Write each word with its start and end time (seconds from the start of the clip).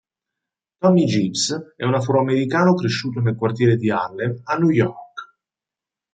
Tommy 0.79 1.05
Gibbs 1.05 1.73
è 1.75 1.83
un 1.83 1.93
afroamericano 1.93 2.73
cresciuto 2.73 3.19
nel 3.19 3.35
quartiere 3.35 3.75
di 3.77 3.91
Harlem, 3.91 4.39
a 4.45 4.55
New 4.55 4.69
York. 4.71 5.35